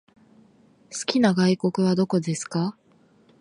[0.91, 2.75] 好きな外国はどこですか？